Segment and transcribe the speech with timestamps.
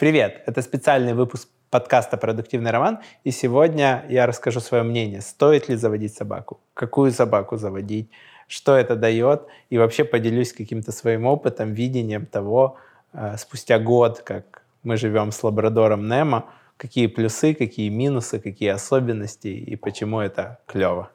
[0.00, 0.44] Привет!
[0.46, 6.14] Это специальный выпуск подкаста «Продуктивный роман», и сегодня я расскажу свое мнение, стоит ли заводить
[6.14, 8.08] собаку, какую собаку заводить,
[8.48, 12.78] что это дает, и вообще поделюсь каким-то своим опытом, видением того,
[13.12, 16.46] э, спустя год, как мы живем с лабрадором Немо,
[16.78, 21.10] какие плюсы, какие минусы, какие особенности и почему это клево.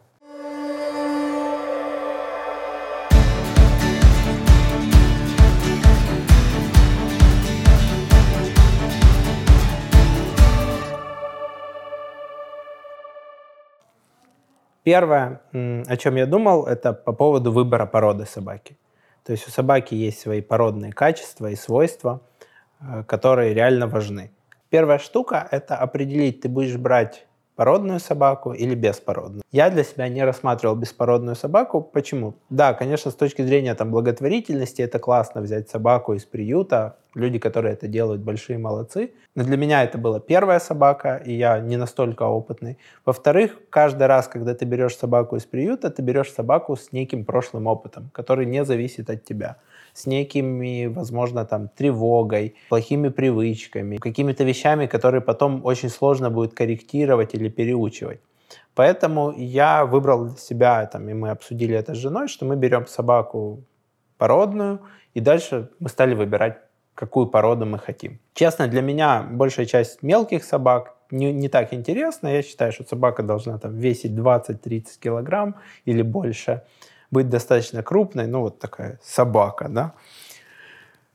[14.86, 18.78] Первое, о чем я думал, это по поводу выбора породы собаки.
[19.24, 22.22] То есть у собаки есть свои породные качества и свойства,
[22.80, 24.32] э, которые реально важны.
[24.70, 29.44] Первая штука– это определить, ты будешь брать породную собаку или беспородную.
[29.52, 31.82] Я для себя не рассматривал беспородную собаку.
[31.82, 32.36] Почему?
[32.50, 36.98] Да, конечно, с точки зрения там, благотворительности это классно взять собаку из приюта.
[37.14, 39.14] Люди, которые это делают, большие молодцы.
[39.36, 42.78] Но для меня это была первая собака, и я не настолько опытный.
[43.06, 47.68] Во-вторых, каждый раз, когда ты берешь собаку из приюта, ты берешь собаку с неким прошлым
[47.68, 49.58] опытом, который не зависит от тебя
[49.96, 57.34] с некими, возможно, там, тревогой, плохими привычками, какими-то вещами, которые потом очень сложно будет корректировать
[57.34, 58.20] или переучивать.
[58.76, 62.86] Поэтому я выбрал для себя, там, и мы обсудили это с женой, что мы берем
[62.88, 63.64] собаку
[64.18, 64.82] породную,
[65.14, 66.58] и дальше мы стали выбирать,
[66.94, 68.20] какую породу мы хотим.
[68.34, 72.28] Честно, для меня большая часть мелких собак не, не так интересна.
[72.28, 76.64] Я считаю, что собака должна там весить 20-30 килограмм или больше
[77.12, 79.94] быть достаточно крупной, ну вот такая собака, да.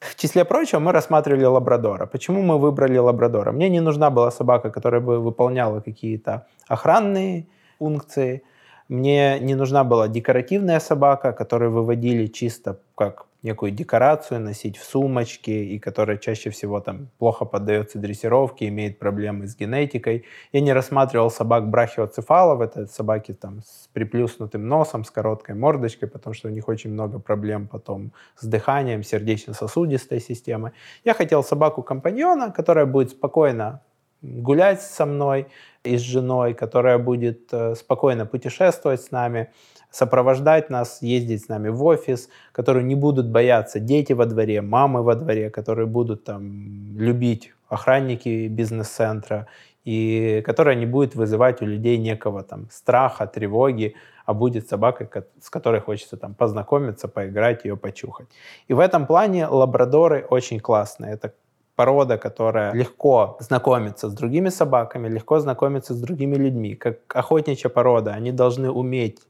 [0.00, 2.06] В числе прочего мы рассматривали лабрадора.
[2.06, 3.52] Почему мы выбрали лабрадора?
[3.52, 7.46] Мне не нужна была собака, которая бы выполняла какие-то охранные
[7.78, 8.42] функции.
[8.88, 15.64] Мне не нужна была декоративная собака, которую выводили чисто как некую декорацию носить в сумочке,
[15.64, 20.24] и которая чаще всего там плохо поддается дрессировке, имеет проблемы с генетикой.
[20.52, 26.34] Я не рассматривал собак брахиоцефалов, это собаки там с приплюснутым носом, с короткой мордочкой, потому
[26.34, 30.72] что у них очень много проблем потом с дыханием, сердечно-сосудистой системой.
[31.04, 33.80] Я хотел собаку-компаньона, которая будет спокойно
[34.22, 35.46] гулять со мной
[35.82, 39.50] и с женой, которая будет э, спокойно путешествовать с нами,
[39.90, 45.02] сопровождать нас, ездить с нами в офис, которые не будут бояться дети во дворе, мамы
[45.02, 49.46] во дворе, которые будут там любить охранники бизнес-центра,
[49.84, 53.94] и которая не будет вызывать у людей некого там страха, тревоги,
[54.26, 55.08] а будет собакой,
[55.40, 58.28] с которой хочется там познакомиться, поиграть, ее почухать.
[58.68, 61.14] И в этом плане лабрадоры очень классные.
[61.14, 61.32] Это
[61.76, 66.74] порода, которая легко знакомится с другими собаками, легко знакомится с другими людьми.
[66.74, 69.20] Как охотничья порода, они должны уметь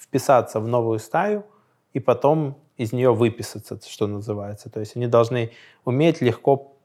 [0.00, 1.44] вписаться в новую стаю
[1.92, 4.70] и потом из нее выписаться, что называется.
[4.70, 5.50] То есть они должны
[5.84, 6.76] уметь легко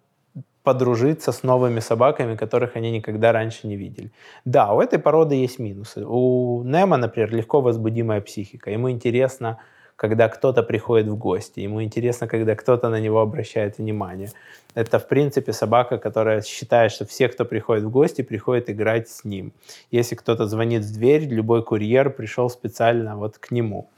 [0.64, 4.12] подружиться с новыми собаками, которых они никогда раньше не видели.
[4.46, 6.04] Да, у этой породы есть минусы.
[6.06, 8.72] У Немо, например, легко возбудимая психика.
[8.72, 9.60] Ему интересно
[9.96, 14.32] когда кто-то приходит в гости, ему интересно, когда кто-то на него обращает внимание.
[14.74, 19.24] Это, в принципе, собака, которая считает, что все, кто приходит в гости, приходят играть с
[19.24, 19.54] ним.
[19.92, 23.90] Если кто-то звонит в дверь, любой курьер пришел специально вот к нему.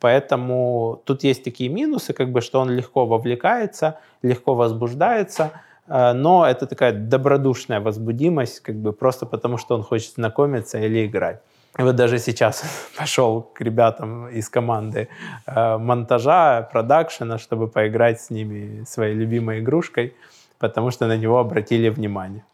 [0.00, 5.52] Поэтому тут есть такие минусы, как бы, что он легко вовлекается, легко возбуждается,
[5.86, 11.06] э, но это такая добродушная возбудимость, как бы просто потому, что он хочет знакомиться или
[11.06, 11.40] играть.
[11.76, 12.64] Вот даже сейчас
[12.96, 15.08] пошел к ребятам из команды
[15.46, 20.14] э, монтажа, продакшена, чтобы поиграть с ними своей любимой игрушкой,
[20.58, 22.44] потому что на него обратили внимание.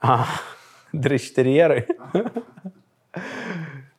[0.00, 0.26] А,
[0.92, 1.86] дрыщтерьеры.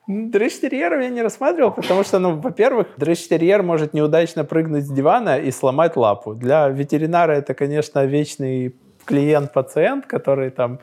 [0.08, 5.50] Дрыщтерьеров я не рассматривал, потому что, ну, во-первых, дрыщтерьер может неудачно прыгнуть с дивана и
[5.50, 6.36] сломать лапу.
[6.36, 8.76] Для ветеринара это, конечно, вечный
[9.06, 10.80] клиент-пациент, который там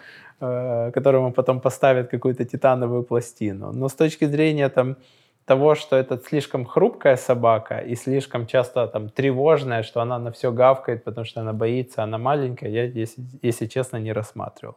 [0.95, 3.73] которому потом поставят какую-то титановую пластину.
[3.73, 4.97] Но с точки зрения там,
[5.45, 10.51] того, что это слишком хрупкая собака и слишком часто там тревожная, что она на все
[10.51, 14.77] гавкает, потому что она боится, она маленькая, я, если, если честно, не рассматривал.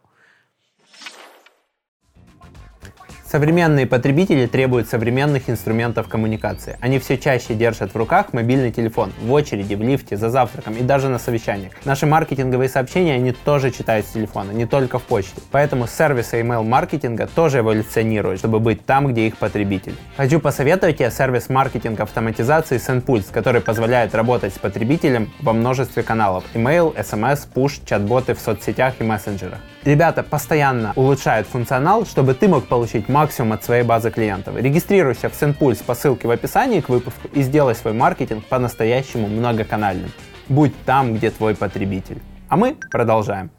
[3.27, 6.77] Современные потребители требуют современных инструментов коммуникации.
[6.79, 10.83] Они все чаще держат в руках мобильный телефон, в очереди, в лифте, за завтраком и
[10.83, 11.73] даже на совещаниях.
[11.85, 15.41] Наши маркетинговые сообщения они тоже читают с телефона, не только в почте.
[15.49, 19.95] Поэтому сервисы email-маркетинга тоже эволюционируют, чтобы быть там, где их потребитель.
[20.17, 26.43] Хочу посоветовать тебе сервис маркетинга автоматизации SendPulse, который позволяет работать с потребителем во множестве каналов.
[26.53, 29.57] Email, SMS, push, чат-боты в соцсетях и мессенджерах.
[29.83, 34.57] Ребята постоянно улучшают функционал, чтобы ты мог получить максимум от своей базы клиентов.
[34.57, 40.11] Регистрируйся в SendPulse по ссылке в описании к выпуску и сделай свой маркетинг по-настоящему многоканальным.
[40.49, 42.21] Будь там, где твой потребитель.
[42.49, 43.51] А мы продолжаем.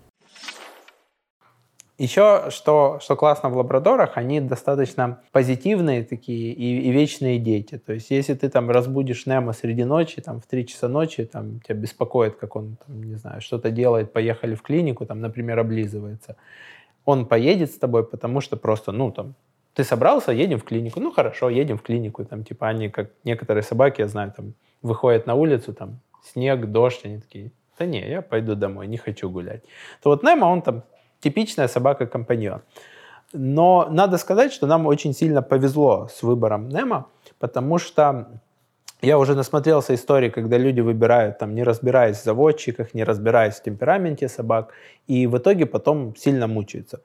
[1.97, 7.79] Еще что, что классно в лабрадорах, они достаточно позитивные такие и, и вечные дети.
[7.79, 11.61] То есть если ты там разбудишь Немо среди ночи, там в 3 часа ночи, там
[11.61, 16.37] тебя беспокоит, как он, там, не знаю, что-то делает, поехали в клинику, там, например, облизывается.
[17.07, 19.35] Он поедет с тобой, потому что просто, ну, там,
[19.73, 21.01] ты собрался, едем в клинику.
[21.01, 22.25] Ну, хорошо, едем в клинику.
[22.25, 27.01] Там, типа, они, как некоторые собаки, я знаю, там, выходят на улицу, там, снег, дождь,
[27.05, 29.63] они такие, да не, я пойду домой, не хочу гулять.
[30.03, 30.83] То вот Немо, он там
[31.21, 32.63] типичная собака-компаньон.
[33.33, 37.07] Но надо сказать, что нам очень сильно повезло с выбором Немо,
[37.39, 38.41] потому что
[39.03, 43.63] я уже насмотрелся истории, когда люди выбирают, там, не разбираясь в заводчиках, не разбираясь в
[43.63, 44.73] темпераменте собак,
[45.07, 47.01] и в итоге потом сильно мучаются.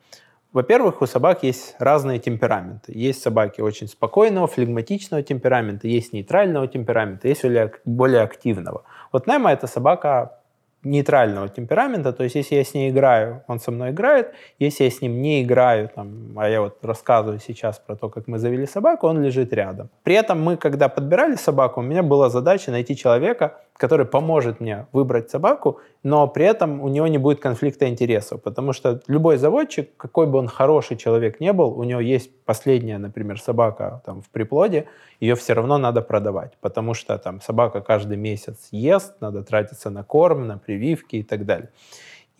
[0.54, 2.92] Во-первых, у собак есть разные темпераменты.
[2.94, 7.46] Есть собаки очень спокойного, флегматичного темперамента, есть нейтрального темперамента, есть
[7.86, 8.84] более активного.
[9.14, 10.41] Вот Немо— это собака
[10.83, 14.92] нейтрального темперамента, то есть если я с ней играю, он со мной играет, если я
[14.92, 18.66] с ним не играю, там, а я вот рассказываю сейчас про то, как мы завели
[18.66, 19.89] собаку, он лежит рядом.
[20.04, 24.85] При этом мы, когда подбирали собаку, у меня была задача найти человека, который поможет мне
[24.91, 29.89] выбрать собаку, но при этом у него не будет конфликта интересов, потому что любой заводчик,
[29.97, 34.29] какой бы он хороший человек не был, у него есть последняя, например, собака там в
[34.29, 34.85] приплоде,
[35.19, 40.03] ее все равно надо продавать, потому что там собака каждый месяц ест, надо тратиться на
[40.03, 41.69] корм, на прививки и так далее.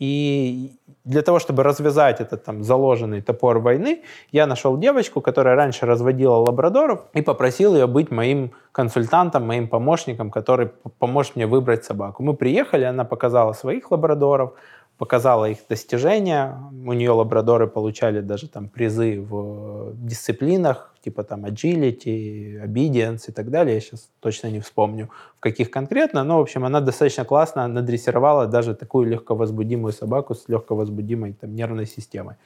[0.02, 0.72] И
[1.04, 4.02] для того, чтобы развязать этот там заложенный топор войны,
[4.32, 10.32] я нашел девочку, которая раньше разводила лабрадоров, и попросил ее быть моим консультантом, моим помощником,
[10.32, 12.24] который поможет мне выбрать собаку.
[12.24, 14.54] Мы приехали, она показала своих лабрадоров,
[15.02, 16.56] показала их достижения.
[16.86, 23.50] У нее лабрадоры получали даже там призы в дисциплинах, типа там agility, obedience и так
[23.50, 23.74] далее.
[23.74, 25.08] Я сейчас точно не вспомню,
[25.38, 30.48] в каких конкретно, но, в общем, она достаточно классно надрессировала даже такую легковозбудимую собаку с
[30.48, 32.36] легковозбудимой там, нервной системой.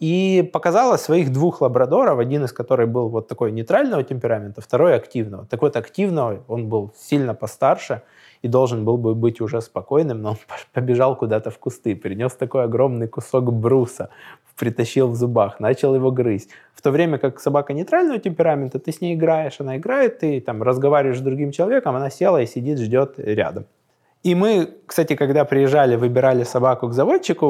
[0.00, 5.44] И показала своих двух лабрадоров, один из которых был вот такой нейтрального темперамента, второй активного.
[5.44, 8.00] Так вот, активного он был сильно постарше–
[8.44, 10.36] и должен был бы быть уже спокойным, но он
[10.72, 14.10] побежал куда-то в кусты, принес такой огромный кусок бруса,
[14.58, 16.50] притащил в зубах, начал его грызть.
[16.74, 20.62] В то время как собака нейтрального темперамента, ты с ней играешь, она играет, ты там
[20.62, 23.64] разговариваешь с другим человеком, она села и сидит, ждет рядом.
[24.24, 27.46] И мы, кстати, когда приезжали, выбирали собаку к заводчику,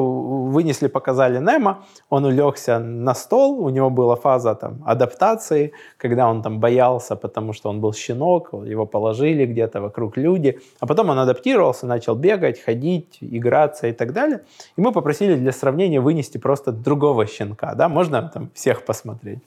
[0.51, 6.41] вынесли, показали Немо, он улегся на стол, у него была фаза там, адаптации, когда он
[6.41, 11.19] там боялся, потому что он был щенок, его положили где-то вокруг люди, а потом он
[11.19, 14.41] адаптировался, начал бегать, ходить, играться и так далее.
[14.75, 19.39] И мы попросили для сравнения вынести просто другого щенка, да, можно там всех посмотреть.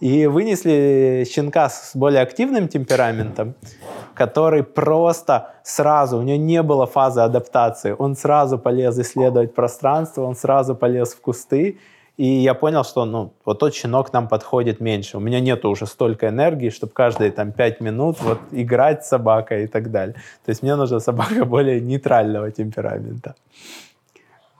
[0.00, 3.54] И вынесли щенка с более активным темпераментом,
[4.14, 10.34] который просто сразу, у него не было фазы адаптации, он сразу полез исследовать пространство, он
[10.34, 11.78] сразу полез в кусты,
[12.18, 15.18] и я понял, что ну, вот тот щенок нам подходит меньше.
[15.18, 19.64] У меня нет уже столько энергии, чтобы каждые там пять минут вот играть с собакой
[19.64, 20.16] и так далее.
[20.44, 23.36] То есть мне нужна собака более нейтрального темперамента.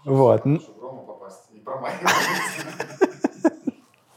[0.05, 0.45] Вот.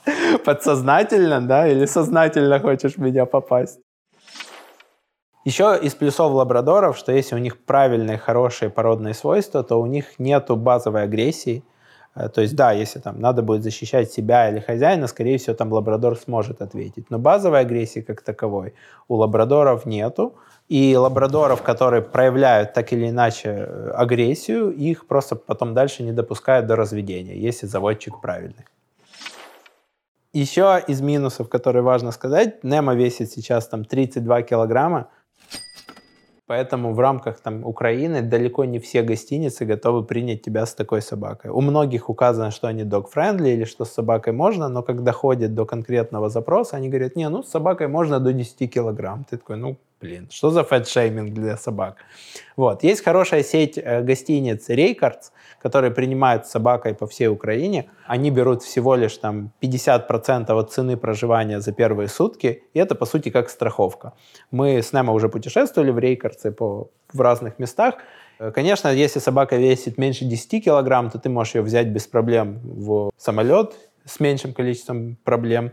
[0.46, 1.68] Подсознательно, да?
[1.68, 3.80] Или сознательно хочешь в меня попасть?
[5.44, 10.20] Еще из плюсов лабрадоров, что если у них правильные, хорошие породные свойства, то у них
[10.20, 11.64] нету базовой агрессии.
[12.16, 15.74] Э, то есть, да, если там надо будет защищать себя или хозяина, скорее всего, там
[15.74, 17.10] лабрадор сможет ответить.
[17.10, 18.76] Но базовой агрессии как таковой
[19.08, 20.36] у лабрадоров нету.
[20.70, 26.68] И лабрадоров, которые проявляют так или иначе э, агрессию, их просто потом дальше не допускают
[26.68, 28.66] до разведения, если заводчик правильный.
[30.34, 35.10] Еще из минусов, которые важно сказать, Немо весит сейчас там 32 килограмма,
[36.52, 41.50] Поэтому в рамках там, Украины далеко не все гостиницы готовы принять тебя с такой собакой.
[41.50, 45.66] У многих указано, что они dog-friendly или что с собакой можно, но когда ходят до
[45.66, 49.24] конкретного запроса, они говорят, не, ну с собакой можно до 10 килограмм.
[49.30, 51.98] Ты такой, ну блин, что за fat-shaming для собак?
[52.58, 52.84] Вот.
[52.84, 55.32] Есть хорошая сеть э, гостиниц Reikartz,
[55.62, 57.90] которые принимают с собакой по всей Украине.
[58.06, 63.06] Они берут всего лишь там 50% от цены проживания за первые сутки, и это, по
[63.06, 64.14] сути, как страховка.
[64.52, 67.96] Мы с Немо уже путешествовали в Рейкардсе по, в разных местах.
[68.40, 72.60] Э, конечно, если собака весит меньше 10 килограмм, то ты можешь ее взять без проблем
[72.64, 73.74] в самолет
[74.06, 75.72] с меньшим количеством проблем.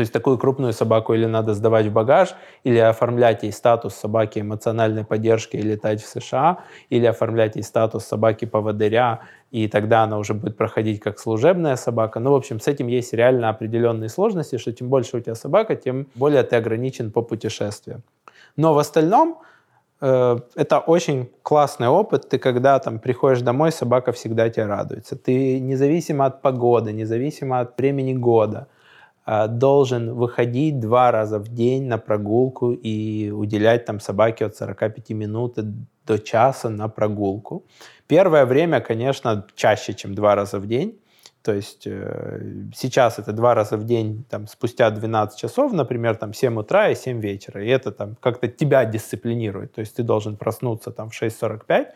[0.00, 4.38] То есть такую крупную собаку или надо сдавать в багаж, или оформлять ей статус собаки
[4.38, 10.16] эмоциональной поддержки и летать в США, или оформлять ей статус собаки поводыря, и тогда она
[10.16, 12.18] уже будет проходить как служебная собака.
[12.18, 15.76] Ну, в общем, с этим есть реально определенные сложности, что чем больше у тебя собака,
[15.76, 18.02] тем более ты ограничен по путешествиям.
[18.56, 19.42] Но в остальном
[20.00, 22.30] э, это очень классный опыт.
[22.30, 25.14] Ты когда там приходишь домой, собака всегда тебе радуется.
[25.14, 28.66] Ты независимо от погоды, независимо от времени года,
[29.26, 35.58] должен выходить два раза в день на прогулку и уделять там собаке от 45 минут
[36.06, 37.64] до часа на прогулку.
[38.06, 40.98] Первое время, конечно, чаще, чем два раза в день.
[41.42, 42.40] То есть э,
[42.74, 46.94] сейчас это два раза в день, там, спустя 12 часов, например, там, 7 утра и
[46.94, 47.64] 7 вечера.
[47.64, 49.72] И это там как-то тебя дисциплинирует.
[49.72, 51.86] То есть ты должен проснуться там в 6.45,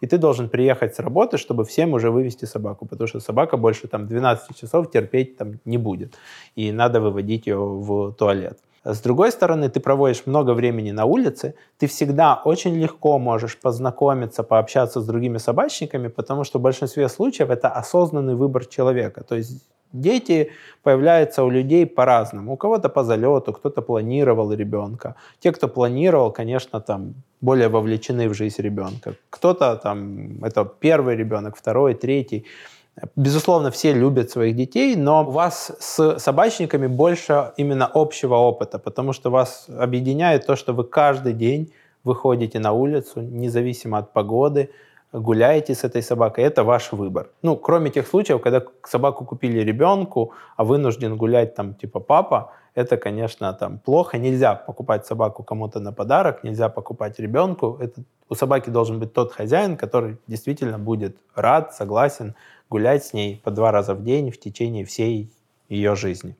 [0.00, 3.88] и ты должен приехать с работы, чтобы всем уже вывести собаку, потому что собака больше
[3.88, 6.14] там 12 часов терпеть там не будет.
[6.56, 8.58] И надо выводить ее в туалет.
[8.84, 14.42] С другой стороны, ты проводишь много времени на улице, ты всегда очень легко можешь познакомиться,
[14.42, 19.24] пообщаться с другими собачниками, потому что в большинстве случаев это осознанный выбор человека.
[19.24, 19.62] То есть
[19.94, 20.50] Дети
[20.82, 22.52] появляются у людей по-разному.
[22.52, 25.14] У кого-то по залету, кто-то планировал ребенка.
[25.38, 29.14] Те, кто планировал, конечно, там более вовлечены в жизнь ребенка.
[29.30, 32.44] Кто-то там, это первый ребенок, второй, третий.
[33.16, 39.12] Безусловно, все любят своих детей, но у вас с собачниками больше именно общего опыта, потому
[39.12, 41.72] что вас объединяет то, что вы каждый день
[42.04, 44.70] выходите на улицу, независимо от погоды,
[45.14, 47.30] гуляете с этой собакой, это ваш выбор.
[47.42, 52.96] Ну, кроме тех случаев, когда собаку купили ребенку, а вынужден гулять там типа папа, это,
[52.96, 54.18] конечно, там плохо.
[54.18, 57.78] Нельзя покупать собаку кому-то на подарок, нельзя покупать ребенку.
[57.80, 62.34] Это, у собаки должен быть тот хозяин, который действительно будет рад, согласен
[62.68, 65.30] гулять с ней по два раза в день в течение всей
[65.68, 66.36] ее жизни.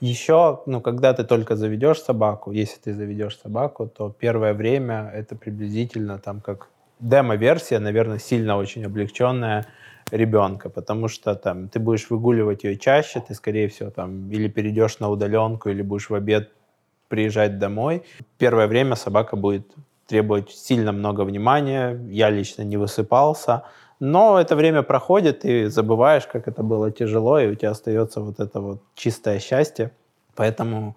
[0.00, 5.36] Еще, ну, когда ты только заведешь собаку, если ты заведешь собаку, то первое время это
[5.36, 9.66] приблизительно там как демо-версия, наверное, сильно очень облегченная
[10.10, 14.98] ребенка, потому что там ты будешь выгуливать ее чаще, ты, скорее всего, там или перейдешь
[14.98, 16.50] на удаленку, или будешь в обед
[17.08, 18.02] приезжать домой.
[18.38, 19.66] Первое время собака будет
[20.06, 22.00] требовать сильно много внимания.
[22.08, 23.64] Я лично не высыпался,
[24.00, 28.40] но это время проходит, и забываешь, как это было тяжело, и у тебя остается вот
[28.40, 29.92] это вот чистое счастье.
[30.34, 30.96] Поэтому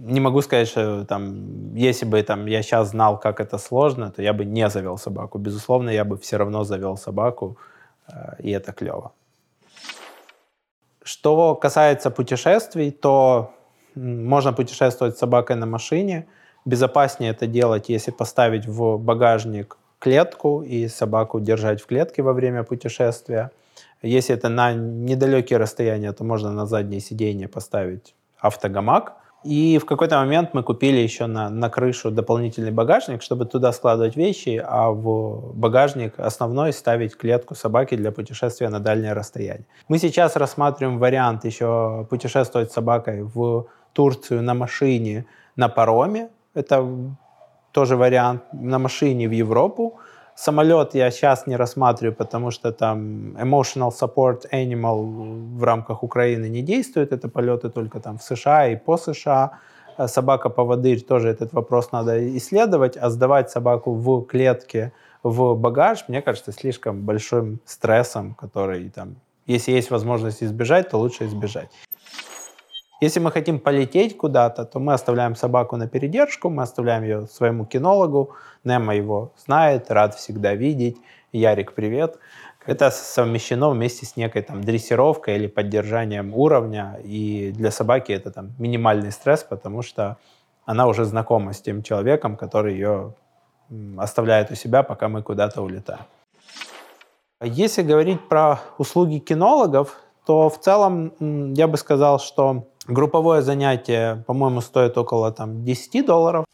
[0.00, 4.22] не могу сказать, что там, если бы там, я сейчас знал, как это сложно, то
[4.22, 5.38] я бы не завел собаку.
[5.38, 7.56] Безусловно, я бы все равно завел собаку,
[8.08, 9.12] э, и это клево.
[11.02, 13.52] Что касается путешествий, то
[13.94, 16.26] можно путешествовать с собакой на машине.
[16.64, 22.62] Безопаснее это делать, если поставить в багажник клетку и собаку держать в клетке во время
[22.62, 23.50] путешествия.
[24.02, 29.12] Если это на недалекие расстояния, то можно на заднее сиденье поставить автогамак.
[29.42, 34.16] И в какой-то момент мы купили еще на, на крышу дополнительный багажник, чтобы туда складывать
[34.16, 39.66] вещи, а в багажник основной ставить клетку собаки для путешествия на дальнее расстояние.
[39.88, 45.24] Мы сейчас рассматриваем вариант еще путешествовать с собакой в Турцию на машине
[45.56, 46.28] на пароме.
[46.54, 46.86] Это
[47.72, 49.98] тоже вариант на машине в Европу.
[50.42, 56.62] Самолет я сейчас не рассматриваю, потому что там emotional support animal в рамках Украины не
[56.62, 57.12] действует.
[57.12, 59.58] Это полеты только там в США и по США.
[59.98, 64.92] Э, Собака-поводырь тоже этот вопрос надо исследовать, а сдавать собаку в клетке
[65.22, 69.16] в багаж, мне кажется, слишком большим стрессом, который там,
[69.46, 71.68] если есть возможность избежать, то лучше избежать.
[73.00, 77.64] Если мы хотим полететь куда-то, то мы оставляем собаку на передержку, мы оставляем ее своему
[77.64, 78.34] кинологу.
[78.62, 80.98] Немо его знает, рад всегда видеть.
[81.32, 82.18] Ярик, привет.
[82.66, 87.00] Это совмещено вместе с некой там дрессировкой или поддержанием уровня.
[87.02, 90.18] И для собаки это там минимальный стресс, потому что
[90.66, 93.14] она уже знакома с тем человеком, который ее
[93.96, 96.04] оставляет у себя, пока мы куда-то улетаем.
[97.42, 101.14] Если говорить про услуги кинологов, то в целом
[101.54, 106.44] я бы сказал, что Групповое занятие, по-моему, стоит около там, 10 долларов.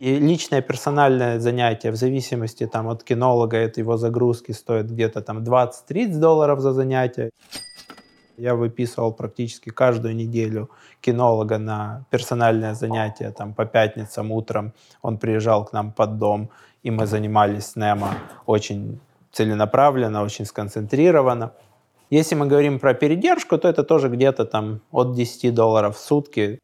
[0.00, 5.44] И личное персональное занятие в зависимости там, от кинолога, от его загрузки, стоит где-то там
[5.44, 7.30] 20-30 долларов за занятие.
[8.36, 14.72] Я выписывал практически каждую неделю кинолога на персональное занятие там, по пятницам утром.
[15.02, 16.50] Он приезжал к нам под дом,
[16.82, 18.14] и мы занимались с Немо
[18.46, 18.98] очень
[19.30, 21.52] целенаправленно, очень сконцентрированно.
[22.10, 26.58] Если мы говорим про передержку, то это тоже где-то там от 10 долларов в сутки.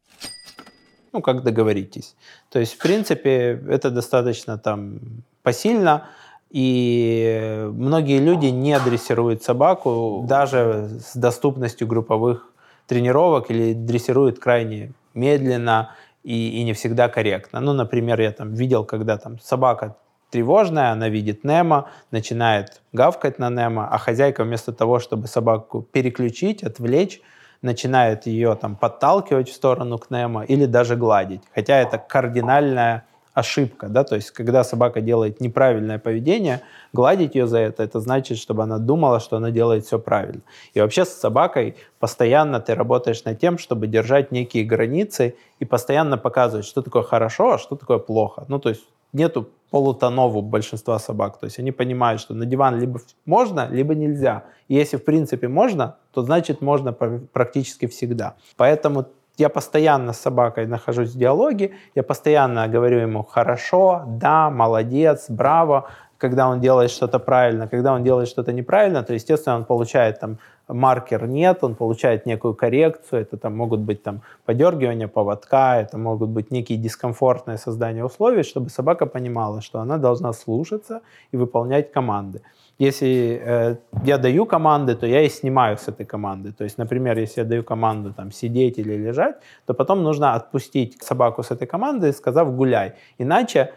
[1.13, 2.15] Ну, как договоритесь.
[2.49, 4.99] То есть, в принципе, это достаточно там
[5.43, 6.07] посильно.
[6.49, 12.51] И многие люди не дрессируют собаку даже с доступностью групповых
[12.87, 15.91] тренировок или дрессируют крайне медленно
[16.23, 17.59] и, и не всегда корректно.
[17.59, 19.95] Ну, например, я там видел, когда там собака
[20.29, 26.63] тревожная, она видит Немо, начинает гавкать на Немо, а хозяйка вместо того, чтобы собаку переключить,
[26.63, 27.21] отвлечь,
[27.61, 31.41] начинает ее там подталкивать в сторону к Немо или даже гладить.
[31.53, 33.05] Хотя это кардинальная
[33.35, 36.61] ошибка, да, то есть когда собака делает неправильное поведение,
[36.93, 40.41] гладить ее за это, это значит, чтобы она думала, что она делает все правильно.
[40.73, 46.17] И вообще с собакой постоянно ты работаешь над тем, чтобы держать некие границы и постоянно
[46.17, 48.45] показывать, что такое хорошо, а что такое плохо.
[48.47, 51.39] Ну, то есть нету полутонов у большинства собак.
[51.39, 54.43] То есть они понимают, что на диван либо можно, либо нельзя.
[54.69, 58.35] И если в принципе можно, то значит можно практически всегда.
[58.57, 59.05] Поэтому
[59.37, 65.89] я постоянно с собакой нахожусь в диалоге, я постоянно говорю ему «хорошо», «да», «молодец», «браво»,
[66.17, 70.37] когда он делает что-то правильно, когда он делает что-то неправильно, то, естественно, он получает там
[70.67, 76.29] маркер нет, он получает некую коррекцию, это там могут быть там подергивания поводка, это могут
[76.29, 82.41] быть некие дискомфортные создания условий, чтобы собака понимала, что она должна слушаться и выполнять команды.
[82.77, 86.51] Если э, я даю команды, то я и снимаю с этой команды.
[86.51, 91.01] То есть, например, если я даю команду там сидеть или лежать, то потом нужно отпустить
[91.01, 92.95] собаку с этой команды, сказав гуляй.
[93.17, 93.71] Иначе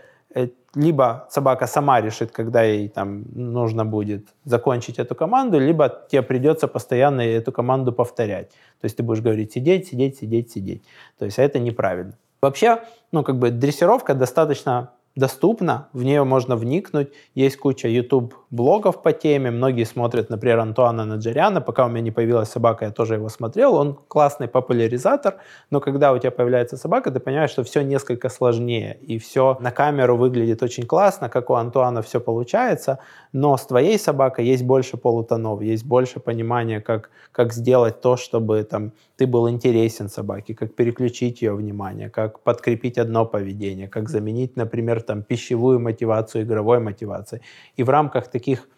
[0.75, 6.69] либо собака сама решит, когда ей там нужно будет закончить эту команду, либо тебе придется
[6.69, 8.51] постоянно эту команду повторять.
[8.81, 10.83] То есть ты будешь говорить сидеть, сидеть, сидеть, сидеть.
[11.19, 12.13] То есть это неправильно.
[12.41, 12.83] Вообще,
[13.13, 17.09] ну как бы дрессировка достаточно доступна, в нее можно вникнуть.
[17.35, 19.51] Есть куча YouTube-блогов по теме.
[19.51, 21.61] Многие смотрят, например, Антуана Наджаряна.
[21.61, 23.75] Пока у меня не появилась собака, я тоже его смотрел.
[23.75, 25.35] Он классный популяризатор,
[25.71, 28.99] но когда у тебя появляется собака, ты понимаешь, что все несколько сложнее.
[29.03, 32.99] И все на камеру выглядит очень классно, как у Антуана все получается,
[33.33, 38.63] но с твоей собакой есть больше полутонов, есть больше понимания, как, как сделать то, чтобы
[38.63, 44.57] там, ты был интересен собаке, как переключить ее внимание, как подкрепить одно поведение, как заменить,
[44.57, 47.43] например, там, пищевую мотивацию игровой мотивацией.
[47.77, 48.69] И в рамках таких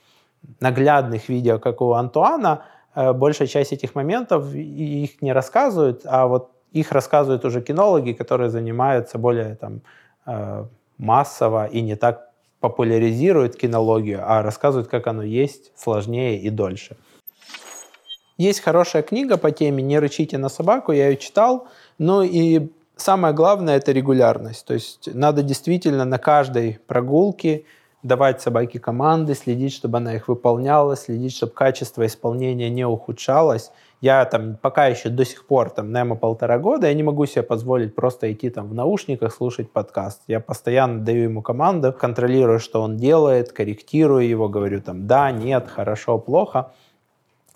[0.61, 2.63] наглядных видео, как у Антуана,
[2.95, 8.51] э, большая часть этих моментов их не рассказывают, а вот их рассказывают уже кинологи, которые
[8.51, 9.81] занимаются более там,
[10.27, 10.65] э,
[10.99, 16.97] массово и не так популяризируют кинологию, а рассказывают, как оно есть, сложнее и дольше.
[18.39, 21.67] Есть хорошая книга по теме «Не рычите на собаку», я ее читал,
[21.99, 24.67] ну и самое главное– это регулярность.
[24.67, 27.65] То есть надо действительно на каждой прогулке
[28.03, 33.71] давать собаке команды, следить, чтобы она их выполняла, следить, чтобы качество исполнения не ухудшалось.
[34.01, 37.43] Я там пока еще до сих пор, там, наверное, полтора года, я не могу себе
[37.43, 40.23] позволить просто идти там в наушниках слушать подкаст.
[40.27, 45.69] Я постоянно даю ему команду, контролирую, что он делает, корректирую его, говорю там да, нет,
[45.69, 46.73] хорошо, плохо.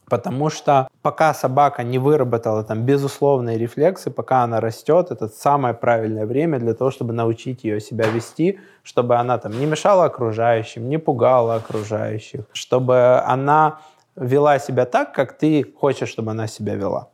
[0.09, 6.27] Потому что пока собака не выработала там безусловные рефлексы, пока она растет, это самое правильное
[6.27, 10.99] время для того, чтобы научить ее себя вести, чтобы она там не мешала окружающим, не
[10.99, 13.81] пугала окружающих, чтобы она
[14.17, 17.09] вела себя так, как ты хочешь, чтобы она себя вела.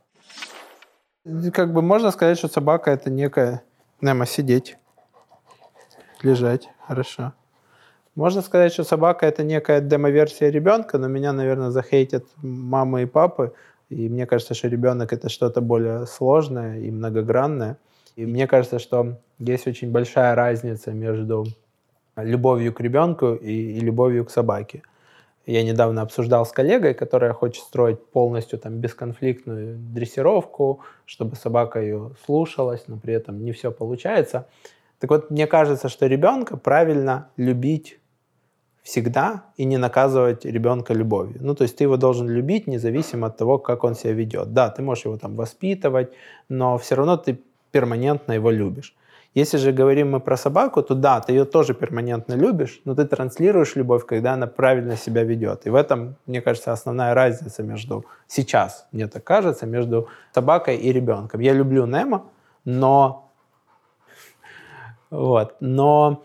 [1.53, 3.63] Как бы можно сказать, что собака это некая...
[4.01, 4.79] Немо, сидеть,
[6.23, 7.35] лежать, хорошо.
[8.17, 13.53] Можно сказать, что собака это некая демоверсия ребенка, но меня, наверное, захейтят мамы и папы.
[13.89, 17.79] И мне кажется, что ребенок это что-то более сложное и многогранное.
[18.17, 21.47] И мне кажется, что есть очень большая разница между
[22.17, 24.83] любовью к ребенку и, и любовью к собаке.
[25.47, 32.11] Я недавно обсуждал с коллегой, которая хочет строить полностью там бесконфликтную дрессировку, чтобы собака ее
[32.27, 34.49] слушалась, но при этом не все получается.
[34.99, 38.00] Так вот, мне кажется, что ребенка правильно любить
[38.83, 41.39] всегда и не наказывать ребенка любовью.
[41.41, 44.53] Ну, то есть ты его должен любить независимо от того, как он себя ведет.
[44.53, 46.11] Да, ты можешь его там воспитывать,
[46.49, 47.39] но все равно ты
[47.71, 48.95] перманентно его любишь.
[49.35, 53.05] Если же говорим мы про собаку, то да, ты ее тоже перманентно любишь, но ты
[53.05, 55.67] транслируешь любовь, когда она правильно себя ведет.
[55.67, 60.93] И в этом, мне кажется, основная разница между сейчас, мне так кажется, между собакой и
[60.93, 61.41] ребенком.
[61.41, 62.25] Я люблю Немо,
[62.65, 63.31] но
[65.11, 66.25] вот, но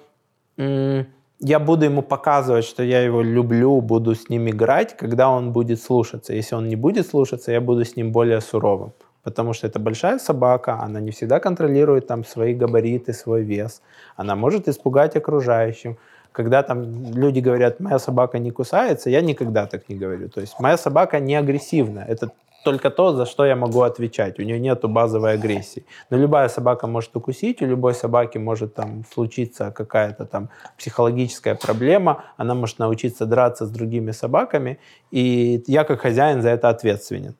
[1.39, 5.81] я буду ему показывать, что я его люблю, буду с ним играть, когда он будет
[5.81, 6.33] слушаться.
[6.33, 8.93] Если он не будет слушаться, я буду с ним более суровым
[9.25, 13.81] потому что это большая собака, она не всегда контролирует там свои габариты, свой вес,
[14.15, 15.97] она может испугать окружающим.
[16.31, 20.29] Когда там люди говорят, моя собака не кусается, я никогда так не говорю.
[20.29, 22.05] То есть моя собака не агрессивна.
[22.07, 22.29] Это
[22.65, 24.39] только то, за что я могу отвечать.
[24.39, 25.85] У нее нет базовой агрессии.
[26.09, 32.23] Но любая собака может укусить, у любой собаки может там случиться какая-то там психологическая проблема,
[32.37, 34.79] она может научиться драться с другими собаками,
[35.11, 37.35] и я как хозяин за это ответственен.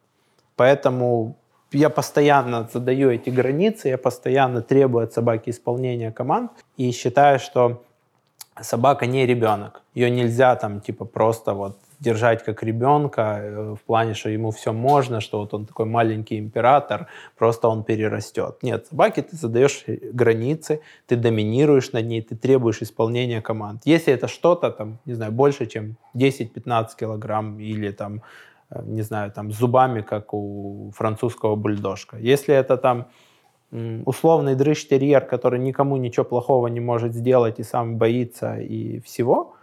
[0.56, 1.36] Поэтому
[1.72, 7.84] я постоянно задаю эти границы, я постоянно требую от собаки исполнения команд и считаю, что
[8.62, 9.82] собака не ребенок.
[9.96, 14.74] Ее нельзя там типа просто вот держать как ребенка э, в плане, что ему все
[14.74, 18.64] можно, что вот он такой маленький император, просто он перерастет.
[18.64, 23.82] Нет, собаке ты задаешь границы, ты доминируешь над ней, ты требуешь исполнения команд.
[23.86, 28.22] Если это что-то там, не знаю, больше, чем 10-15 килограмм или там,
[28.70, 32.18] э, не знаю, там зубами, как у французского бульдожка.
[32.18, 33.08] Если это там
[34.06, 39.56] условный дрыщ-терьер, который никому ничего плохого не может сделать и сам боится и всего,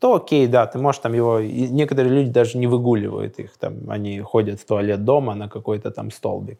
[0.00, 1.38] то окей, да, ты можешь там его...
[1.38, 5.90] И некоторые люди даже не выгуливают их, там, они ходят в туалет дома на какой-то
[5.90, 6.58] там столбик.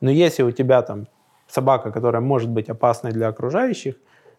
[0.00, 1.06] Но если у тебя там
[1.48, 3.94] собака, которая может быть опасной для окружающих,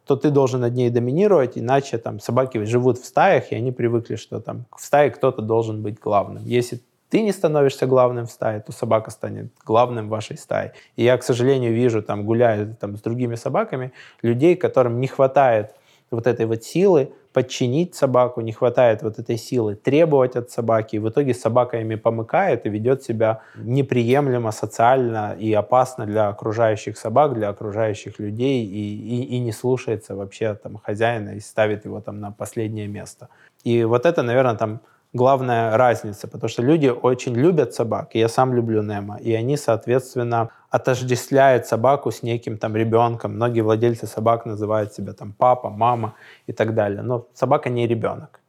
[0.05, 4.17] то ты должен над ней доминировать, иначе там собаки живут в стаях, и они привыкли,
[4.17, 6.43] что там в стае кто-то должен быть главным.
[6.43, 10.73] Если ты не становишься главным в стае, то собака станет главным в вашей стае.
[10.97, 15.75] И я, к сожалению, вижу, там, гуляя там, с другими собаками, людей, которым не хватает
[16.09, 21.00] вот этой вот силы подчинить собаку, не хватает вот этой силы требовать от собаки, и
[21.00, 27.34] в итоге собака ими помыкает и ведет себя неприемлемо, социально и опасно для окружающих собак,
[27.34, 32.20] для окружающих людей, и, и, и не слушается вообще там хозяина и ставит его там
[32.20, 33.30] на последнее место.
[33.63, 34.82] И вот это, наверное, там
[35.13, 39.58] главная разница, потому что люди очень любят собак, и я сам люблю Немо, и они,
[39.58, 43.36] соответственно, отождествляют собаку с неким там ребенком.
[43.36, 46.13] Многие владельцы собак называют себя там папа, мама
[46.47, 47.02] и так далее.
[47.02, 48.39] Но собака не ребенок.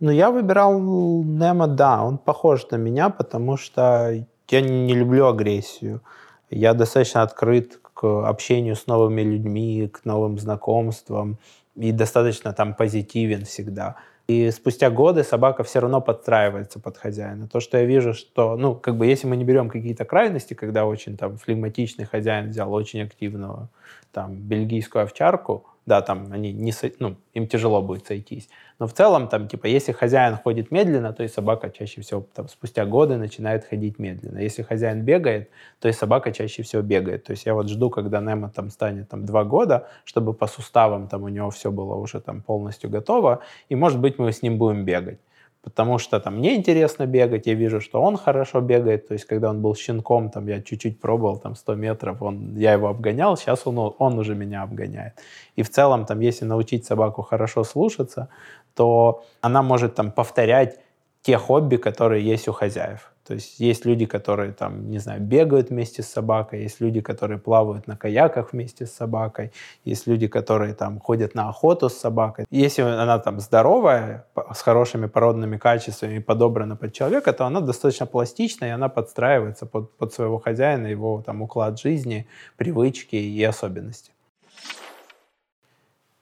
[0.00, 6.00] Ну, я выбирал Немо, да, он похож на меня, потому что я не люблю агрессию.
[6.50, 11.38] Я достаточно открыт к общению с новыми людьми, к новым знакомствам
[11.76, 13.96] и достаточно там позитивен всегда.
[14.28, 17.48] И спустя годы собака все равно подстраивается под хозяина.
[17.48, 20.86] То, что я вижу, что, ну, как бы, если мы не берем какие-то крайности, когда
[20.86, 23.68] очень там флегматичный хозяин взял очень активного
[24.12, 28.48] там бельгийскую овчарку, да, там они не, ну, им тяжело будет сойтись.
[28.82, 32.48] Но в целом, там, типа, если хозяин ходит медленно, то и собака чаще всего там,
[32.48, 34.38] спустя годы начинает ходить медленно.
[34.40, 37.22] Если хозяин бегает, то и собака чаще всего бегает.
[37.22, 41.06] То есть я вот жду, когда Немо там станет там два года, чтобы по суставам
[41.06, 44.58] там у него все было уже там полностью готово, и, может быть, мы с ним
[44.58, 45.20] будем бегать
[45.62, 49.50] потому что там мне интересно бегать, я вижу, что он хорошо бегает, то есть когда
[49.50, 53.66] он был щенком, там я чуть-чуть пробовал, там 100 метров, он, я его обгонял, сейчас
[53.66, 55.14] он, он уже меня обгоняет.
[55.54, 58.28] И в целом, там, если научить собаку хорошо слушаться,
[58.74, 60.78] то она может там повторять
[61.22, 63.12] те хобби, которые есть у хозяев.
[63.24, 67.38] То есть есть люди, которые там, не знаю, бегают вместе с собакой, есть люди, которые
[67.38, 69.52] плавают на каяках вместе с собакой,
[69.84, 72.46] есть люди, которые там ходят на охоту с собакой.
[72.50, 78.06] Если она там здоровая, с хорошими породными качествами и подобрана под человека, то она достаточно
[78.06, 84.10] пластична, и она подстраивается под, под своего хозяина, его там уклад жизни, привычки и особенности.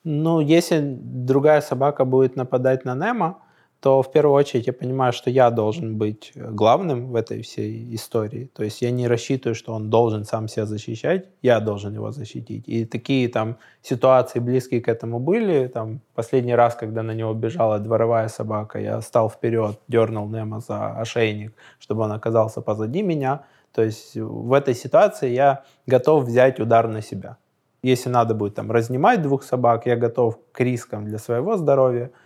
[0.05, 3.43] Ну, если другая собака будет нападать на Немо,
[3.81, 7.95] то в первую очередь я понимаю, что я должен быть э, главным в этой всей
[7.95, 8.51] истории.
[8.55, 12.69] То есть я не рассчитываю, что он должен сам себя защищать, я должен его защитить.
[12.69, 15.67] И такие там ситуации близкие к этому были.
[15.69, 20.93] Там последний раз, когда на него бежала дворовая собака, я стал вперед, дернул Немо за
[21.01, 23.45] ошейник, чтобы он оказался позади меня.
[23.73, 27.39] То есть в этой ситуации я готов взять удар на себя.
[27.83, 32.11] Если надо будет там разнимать двух собак, я готов к рискам для своего здоровья–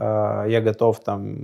[0.00, 1.36] Э, я готов там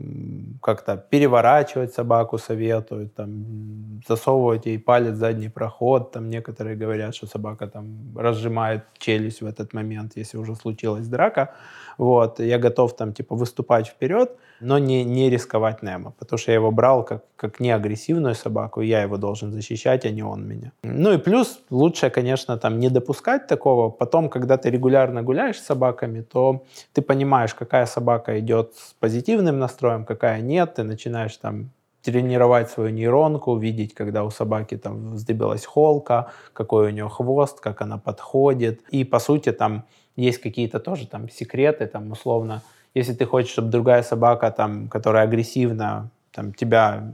[0.63, 6.13] как-то переворачивать собаку, советую, там, засовывать ей палец в задний проход.
[6.13, 11.55] Там некоторые говорят, что собака там разжимает челюсть в этот момент, если уже случилась драка.
[11.99, 14.31] Вот, я готов там типа выступать вперед,
[14.61, 18.87] но не, не рисковать Немо, потому что я его брал как, как неагрессивную собаку, и
[18.87, 20.73] я его должен защищать, а не он меня.
[20.83, 23.91] Ну и плюс лучше, конечно, там не допускать такого.
[23.91, 29.59] Потом, когда ты регулярно гуляешь с собаками, то ты понимаешь, какая собака идет с позитивным
[29.59, 31.71] настроем, какая нет, ты начинаешь там
[32.05, 37.81] тренировать свою нейронку, видеть, когда у собаки там вздыбилась холка, какой у нее хвост, как
[37.81, 38.83] она подходит.
[38.91, 39.85] И, по сути, там
[40.17, 42.63] есть какие-то тоже там секреты, там условно,
[42.95, 47.05] если ты хочешь, чтобы другая собака, там, которая агрессивна, там, тебя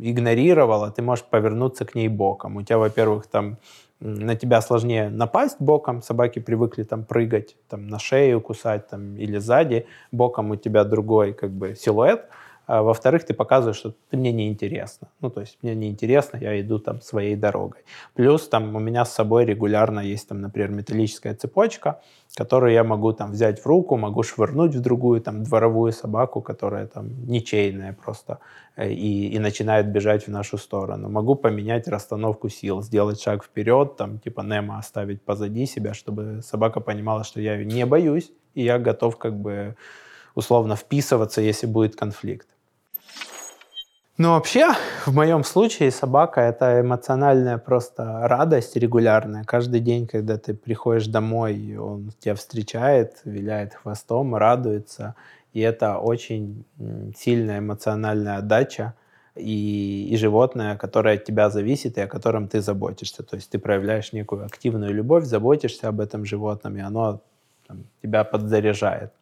[0.00, 2.56] игнорировала, ты можешь повернуться к ней боком.
[2.56, 3.56] У тебя, во-первых, там
[4.00, 9.38] на тебя сложнее напасть боком, собаки привыкли там прыгать, там на шею кусать там, или
[9.38, 12.28] сзади, боком у тебя другой как бы силуэт,
[12.66, 15.08] а во-вторых, ты показываешь, что ты мне не интересно.
[15.20, 17.84] Ну, то есть мне не интересно, я иду там своей дорогой.
[18.14, 22.00] Плюс там у меня с собой регулярно есть там, например, металлическая цепочка,
[22.34, 26.86] которую я могу там взять в руку, могу швырнуть в другую там дворовую собаку, которая
[26.86, 28.38] там ничейная просто
[28.76, 31.10] э, и, и начинает бежать в нашу сторону.
[31.10, 36.80] Могу поменять расстановку сил, сделать шаг вперед, там типа Немо оставить позади себя, чтобы собака
[36.80, 39.76] понимала, что я ее не боюсь, и я готов как бы
[40.34, 42.48] условно вписываться, если будет конфликт.
[44.16, 44.68] Ну, вообще,
[45.06, 49.42] в моем случае собака— это эмоциональная просто радость регулярная.
[49.44, 55.16] Каждый день, когда ты приходишь домой, он тебя встречает, виляет хвостом, радуется.
[55.52, 56.64] И это очень
[57.16, 58.94] сильная эмоциональная отдача
[59.34, 63.24] и, и животное, которое от тебя зависит и о котором ты заботишься.
[63.24, 67.20] То есть ты проявляешь некую активную любовь, заботишься об этом животном, и оно
[67.66, 69.12] там, тебя подзаряжает.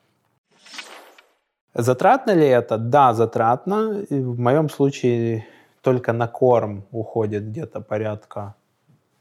[1.75, 2.77] Затратно ли это?
[2.77, 4.03] Да, затратно.
[4.11, 5.47] И в моем случае
[5.81, 8.55] только на корм уходит где-то порядка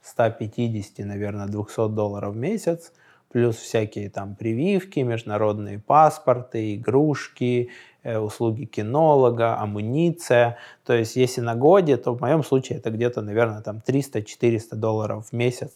[0.02, 2.92] 150, наверное, 200 долларов в месяц,
[3.32, 7.70] плюс всякие там прививки, международные паспорты, игрушки,
[8.04, 10.58] э, услуги кинолога, амуниция.
[10.84, 15.28] То есть если на годе, то в моем случае это где-то, наверное, там 300-400 долларов
[15.28, 15.72] в месяц.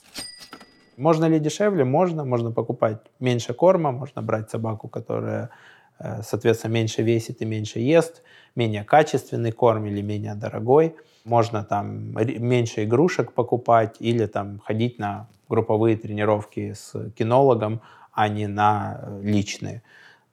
[0.98, 1.86] Можно ли дешевле?
[1.86, 2.26] Можно.
[2.26, 5.50] Можно покупать меньше корма, можно брать собаку, которая
[6.23, 8.21] соответственно, меньше весит и меньше ест,
[8.55, 10.95] менее качественный корм или менее дорогой.
[11.23, 17.81] Можно там меньше игрушек покупать или там ходить на групповые тренировки с кинологом,
[18.12, 19.84] а не на э, личные.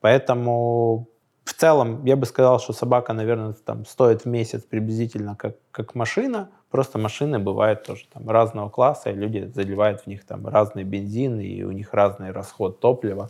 [0.01, 1.09] Поэтому
[1.45, 5.95] в целом я бы сказал, что собака, наверное, там стоит в месяц приблизительно как, как
[5.95, 6.51] машина.
[6.71, 11.41] Просто машины бывают тоже там разного класса, и люди заливают в них там разный бензин,
[11.41, 13.29] и у них разный расход топлива.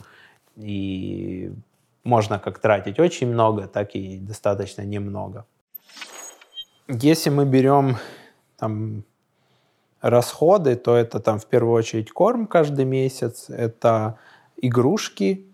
[0.57, 1.53] И
[2.05, 5.45] можно как тратить очень много, так и достаточно немного.
[6.89, 7.97] Если мы берем
[8.59, 9.05] там,
[10.01, 14.19] расходы, то это там в первую очередь корм каждый месяц, это
[14.57, 15.47] игрушки,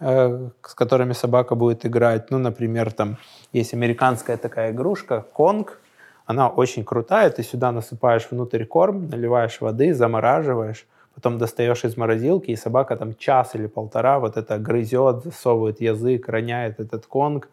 [0.00, 2.30] э, с которыми собака будет играть.
[2.30, 3.16] Ну, например, там
[3.52, 5.80] есть американская такая игрушка, конг,
[6.26, 12.50] она очень крутая, ты сюда насыпаешь внутрь корм, наливаешь воды, замораживаешь, потом достаешь из морозилки,
[12.50, 17.48] и собака там час или полтора вот это грызет, засовывает язык, роняет этот конг.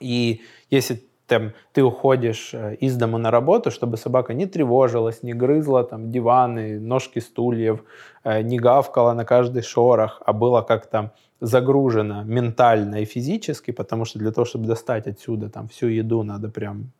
[0.00, 5.34] И если там, ты уходишь э, из дома на работу, чтобы собака не тревожилась, не
[5.34, 7.82] грызла там диваны, ножки стульев,
[8.24, 14.18] э, не гавкала на каждый шорох, а была как-то загружена ментально и физически, потому что
[14.18, 16.92] для того, чтобы достать отсюда там всю еду, надо прям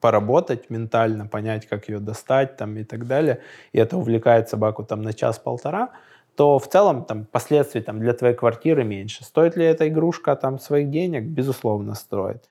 [0.00, 3.40] поработать ментально, понять, как ее достать там, и так далее,
[3.72, 5.90] и это увлекает собаку там, на час-полтора,
[6.36, 9.24] то в целом там, последствий там, для твоей квартиры меньше.
[9.24, 11.24] Стоит ли эта игрушка там, своих денег?
[11.24, 12.48] Безусловно, стоит.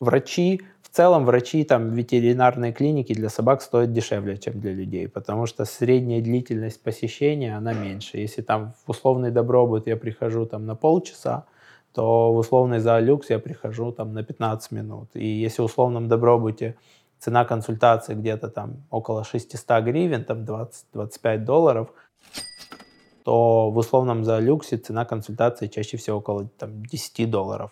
[0.00, 5.46] Врачи, в целом врачи там, ветеринарные клиники для собак стоят дешевле, чем для людей, потому
[5.46, 8.18] что средняя длительность посещения, она меньше.
[8.18, 11.46] Если там в условный добробут я прихожу там, на полчаса,
[11.94, 15.10] то в условный за люкс я прихожу там на 15 минут.
[15.14, 16.76] И если в условном добробуте
[17.18, 21.88] цена консультации где-то там около 600 гривен, там 20-25 долларов,
[23.24, 27.70] то в условном за люксе цена консультации чаще всего около там, 10 долларов.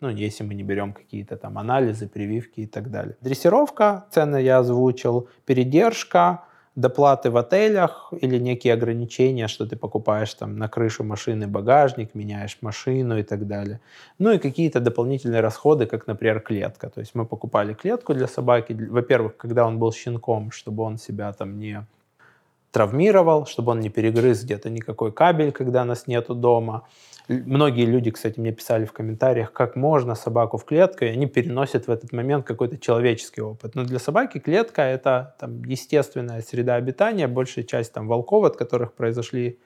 [0.00, 3.16] Ну, если мы не берем какие-то там анализы, прививки и так далее.
[3.20, 6.45] Дрессировка, цены я озвучил, передержка,
[6.76, 12.58] доплаты в отелях или некие ограничения, что ты покупаешь там на крышу машины багажник, меняешь
[12.60, 13.80] машину и так далее.
[14.18, 16.90] Ну и какие-то дополнительные расходы, как, например, клетка.
[16.90, 21.32] То есть мы покупали клетку для собаки, во-первых, когда он был щенком, чтобы он себя
[21.32, 21.86] там не
[22.70, 26.82] травмировал, чтобы он не перегрыз где-то никакой кабель, когда нас нету дома.
[27.28, 31.88] Многие люди, кстати, мне писали в комментариях, как можно собаку в клетку, и они переносят
[31.88, 33.74] в этот момент какой-то человеческий опыт.
[33.74, 37.26] Но для собаки клетка— это там, естественная среда обитания.
[37.26, 39.58] Большая часть там, волков, от которых произошли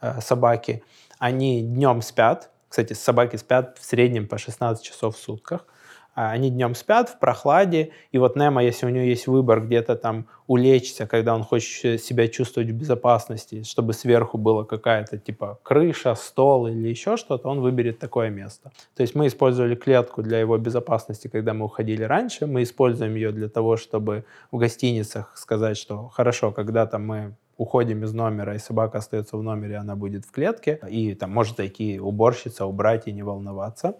[0.00, 0.82] э, собаки,
[1.20, 2.50] они днем спят.
[2.68, 5.66] Кстати, собаки спят в среднем по 16 часов в сутках.
[6.14, 9.96] А они днем спят в прохладе, и вот Немо, если у него есть выбор где-то
[9.96, 16.14] там улечься, когда он хочет себя чувствовать в безопасности, чтобы сверху была какая-то типа крыша,
[16.14, 18.70] стол или еще что-то, он выберет такое место.
[18.94, 23.32] То есть мы использовали клетку для его безопасности, когда мы уходили раньше, мы используем ее
[23.32, 28.98] для того, чтобы в гостиницах сказать, что хорошо, когда-то мы уходим из номера, и собака
[28.98, 33.22] остается в номере, она будет в клетке, и там может зайти уборщица, убрать и не
[33.22, 33.96] волноваться.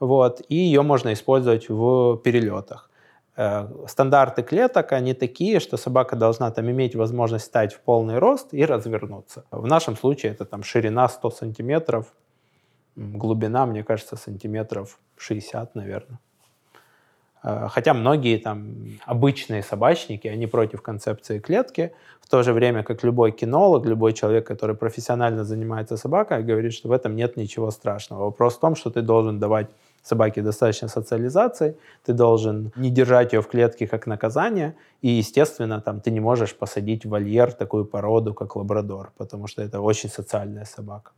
[0.00, 2.90] Вот, и ее можно использовать в перелетах.
[3.36, 8.54] Э, стандарты клеток, они такие, что собака должна там иметь возможность стать в полный рост
[8.54, 9.44] и развернуться.
[9.50, 12.06] В нашем случае это там ширина 100 сантиметров,
[12.96, 16.18] глубина, мне кажется, сантиметров 60, наверное.
[17.42, 18.74] Э, хотя многие там
[19.06, 24.46] обычные собачники, они против концепции клетки, в то же время как любой кинолог, любой человек,
[24.46, 28.24] который профессионально занимается собакой, говорит, что в этом нет ничего страшного.
[28.24, 29.68] Вопрос в том, что ты должен давать
[30.08, 36.00] собаке достаточно социализации, ты должен не держать ее в клетке как наказание, и, естественно, там,
[36.00, 40.64] ты не можешь посадить в вольер такую породу, как лабрадор, потому что это очень социальная
[40.64, 41.12] собака.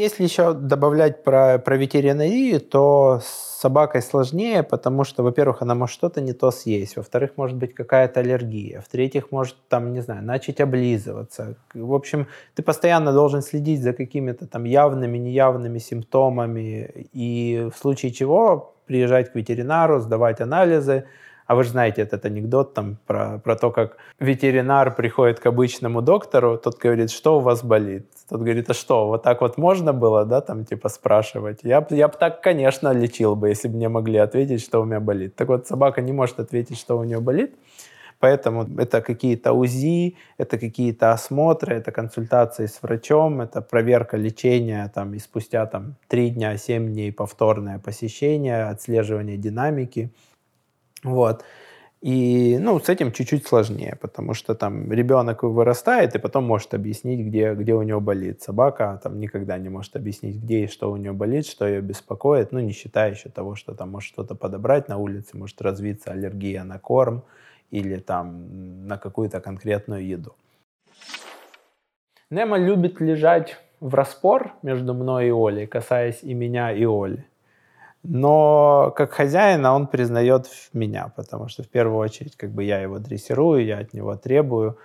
[0.00, 5.94] Если еще добавлять про, про ветеринарию, то с собакой сложнее, потому что, во-первых, она может
[5.94, 10.60] что-то не то съесть, во-вторых, может быть какая-то аллергия, в-третьих, может там, не знаю, начать
[10.62, 11.56] облизываться.
[11.74, 18.12] В общем, ты постоянно должен следить за какими-то там явными, неявными симптомами, и в случае
[18.12, 21.04] чего приезжать к ветеринару, сдавать анализы,
[21.50, 26.00] а вы же знаете этот анекдот там про, про то, как ветеринар приходит к обычному
[26.00, 28.06] доктору, тот говорит, что у вас болит?
[28.28, 31.58] Тот говорит, а что, вот так вот можно было, да, там, типа, спрашивать?
[31.64, 35.00] Я, я бы так, конечно, лечил бы, если бы мне могли ответить, что у меня
[35.00, 35.34] болит.
[35.34, 37.56] Так вот, собака не может ответить, что у нее болит,
[38.20, 45.14] Поэтому это какие-то УЗИ, это какие-то осмотры, это консультации с врачом, это проверка лечения, там,
[45.14, 50.12] и спустя там, 3 дня, 7 дней повторное посещение, отслеживание динамики.
[51.02, 51.44] Вот.
[52.00, 57.20] И, ну, с этим чуть-чуть сложнее, потому что там ребенок вырастает и потом может объяснить,
[57.20, 58.40] где, где у него болит.
[58.40, 62.52] Собака там никогда не может объяснить, где и что у нее болит, что ее беспокоит,
[62.52, 66.64] ну, не считая еще того, что там может что-то подобрать на улице, может развиться аллергия
[66.64, 67.22] на корм
[67.70, 70.34] или там на какую-то конкретную еду.
[72.30, 77.26] Немо любит лежать в распор между мной и Олей, касаясь и меня, и Оли.
[78.02, 82.98] Но как хозяина он признает меня, потому что в первую очередь как бы я его
[82.98, 84.78] дрессирую, я от него требую.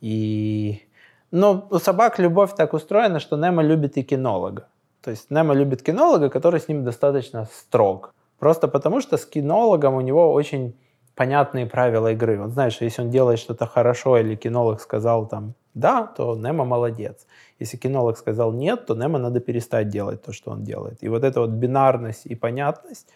[0.00, 0.82] И...
[1.30, 4.68] Но у собак любовь так устроена, что Немо любит и кинолога.
[5.02, 8.14] То есть Немо любит кинолога, который с ним достаточно строг.
[8.38, 10.74] Просто потому что с кинологом у него очень
[11.14, 12.40] понятные правила игры.
[12.40, 16.64] Он знает, что если он делает что-то хорошо или кинолог сказал там да, то Немо
[16.64, 17.26] молодец.
[17.62, 20.98] Если кинолог сказал нет, то Немо надо перестать делать то, что он делает.
[21.04, 23.08] И вот эта вот бинарность и понятность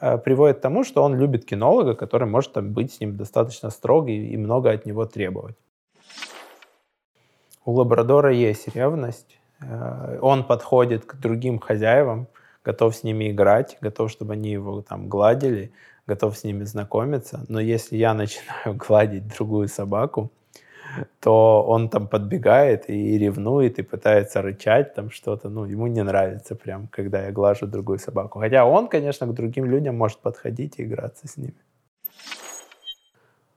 [0.00, 3.70] э, приводит к тому, что он любит кинолога, который может там, быть с ним достаточно
[3.70, 5.56] строгий и много от него требовать.
[7.64, 9.38] У лабрадора есть ревность.
[9.60, 12.26] Э, он подходит к другим хозяевам,
[12.62, 15.72] готов с ними играть, готов, чтобы они его там гладили,
[16.06, 17.44] готов с ними знакомиться.
[17.48, 20.30] Но если я начинаю гладить другую собаку,
[21.20, 25.48] то он там подбегает и ревнует, и пытается рычать там что-то.
[25.48, 28.40] Ну, ему не нравится прям, когда я глажу другую собаку.
[28.40, 31.54] Хотя он, конечно, к другим людям может подходить и играться с ними.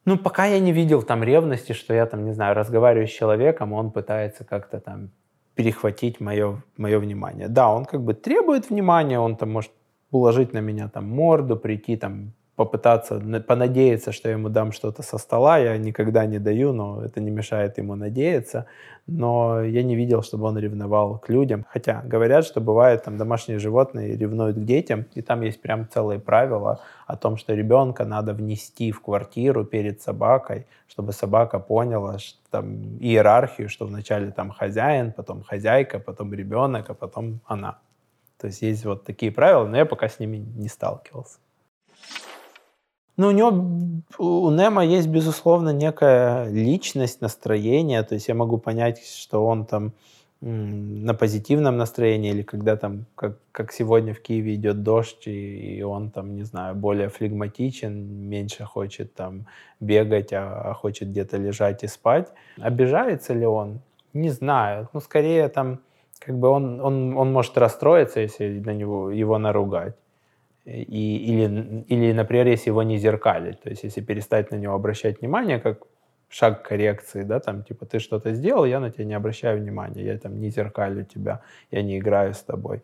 [0.06, 3.74] Ну, пока я не видел там ревности, что я там, не знаю, разговариваю с человеком,
[3.74, 5.10] он пытается как-то там
[5.56, 7.50] перехватить мое, мое внимание.
[7.50, 9.72] Да, он как бы требует внимания, он там может
[10.12, 15.20] уложить на меня там морду, прийти там попытаться понадеяться, что я ему дам что-то со
[15.20, 15.60] стола.
[15.60, 18.66] Я никогда не даю, но это не мешает ему надеяться.
[19.06, 21.68] Но я не видел, чтобы он ревновал к людям.
[21.70, 26.20] Хотя говорят, что бывает, там домашние животные ревнуют к детям, и там есть прям целые
[26.20, 32.40] правила о том, что ребенка надо внести в квартиру перед собакой, чтобы собака поняла что,
[32.50, 37.78] там, иерархию, что вначале там хозяин, потом хозяйка, потом ребенок, а потом она.
[38.40, 41.38] То есть есть вот такие правила, но я пока с ними не сталкивался.
[43.18, 43.50] Ну, у него,
[44.20, 48.04] у Немо есть, безусловно, некая личность, настроение.
[48.04, 49.94] То есть я могу понять, что он там
[50.40, 55.82] на позитивном настроении, или когда там, как, как сегодня в Киеве идет дождь, и, и
[55.82, 57.92] он там, не знаю, более флегматичен,
[58.30, 59.48] меньше хочет там
[59.80, 62.28] бегать, а, а хочет где-то лежать и спать.
[62.60, 63.80] Обижается ли он?
[64.14, 64.90] Не знаю.
[64.94, 65.80] Ну, скорее там,
[66.20, 69.96] как бы он, он, он может расстроиться, если на него, его наругать
[70.68, 75.22] и, или, или, например, если его не зеркалить, то есть если перестать на него обращать
[75.22, 75.84] внимание, как
[76.30, 80.18] шаг коррекции, да, там, типа, ты что-то сделал, я на тебя не обращаю внимания, я
[80.18, 82.82] там не зеркалю тебя, я не играю с тобой,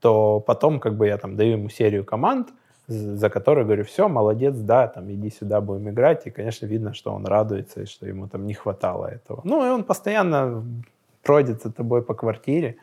[0.00, 2.48] то потом, как бы, я там даю ему серию команд,
[2.86, 7.12] за которые говорю, все, молодец, да, там, иди сюда, будем играть, и, конечно, видно, что
[7.12, 9.40] он радуется, и что ему там не хватало этого.
[9.44, 10.64] Ну, и он постоянно
[11.22, 12.76] пройдет за тобой по квартире,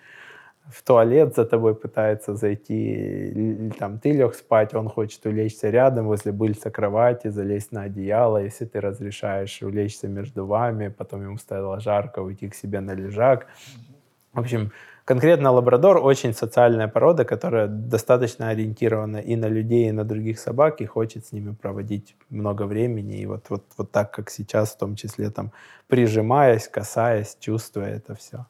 [0.70, 6.32] в туалет за тобой пытается зайти, там ты лег спать, он хочет улечься рядом возле
[6.32, 12.20] быльца кровати, залезть на одеяло, если ты разрешаешь улечься между вами, потом ему стало жарко,
[12.20, 13.48] уйти к себе на лежак.
[14.34, 14.72] В общем,
[15.04, 20.80] конкретно лабрадор очень социальная порода, которая достаточно ориентирована и на людей, и на других собак,
[20.80, 24.78] и хочет с ними проводить много времени, и вот, вот, вот так, как сейчас, в
[24.78, 25.52] том числе там
[25.88, 28.46] прижимаясь, касаясь, чувствуя это все.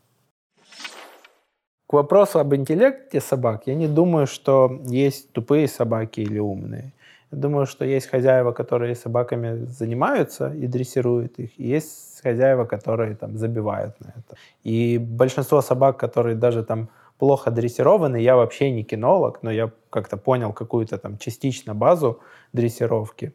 [1.92, 6.94] К вопросу об интеллекте собак, я не думаю, что есть тупые собаки или умные.
[7.32, 13.16] Я думаю, что есть хозяева, которые собаками занимаются и дрессируют их, и есть хозяева, которые
[13.16, 14.38] там забивают на это.
[14.64, 16.88] И большинство собак, которые даже там
[17.20, 22.22] плохо дрессированы, я вообще не кинолог, но я как-то понял какую-то там частично базу
[22.54, 23.34] дрессировки,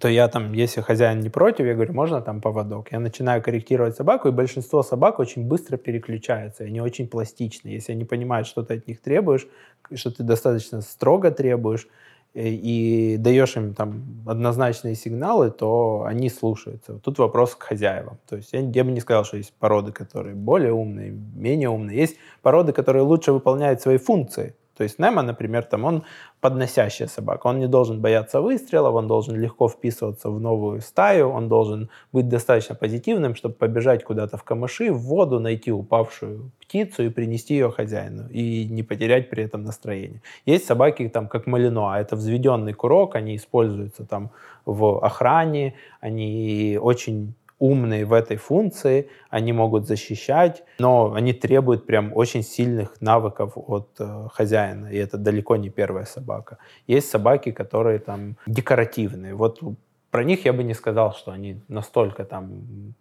[0.00, 2.92] то я там, если хозяин не против, я говорю, можно там поводок.
[2.92, 7.68] Я начинаю корректировать собаку, и большинство собак очень быстро переключаются, они очень пластичны.
[7.68, 9.46] Если они понимают, что ты от них требуешь,
[9.94, 11.88] что ты достаточно строго требуешь,
[12.32, 16.94] э, и даешь им там однозначные сигналы, то они слушаются.
[16.94, 18.18] Тут вопрос к хозяевам.
[18.26, 21.98] То есть я, я бы не сказал, что есть породы, которые более умные, менее умные.
[21.98, 24.54] Есть породы, которые лучше выполняют свои функции.
[24.82, 26.02] То есть Немо, например, там он
[26.40, 27.46] подносящая собака.
[27.46, 32.28] Он не должен бояться выстрелов, он должен легко вписываться в новую стаю, он должен быть
[32.28, 37.70] достаточно позитивным, чтобы побежать куда-то в камыши, в воду, найти упавшую птицу и принести ее
[37.70, 40.20] хозяину, и не потерять при этом настроение.
[40.46, 44.30] Есть собаки, там, как Малино, а это взведенный курок, они используются там
[44.66, 52.12] в охране, они очень умные в этой функции, они могут защищать, но они требуют прям
[52.12, 56.58] очень сильных навыков от э, хозяина, и это далеко не первая собака.
[56.88, 59.34] Есть собаки, которые там декоративные.
[59.34, 59.60] Вот
[60.10, 62.94] про них я бы не сказал, что они настолько там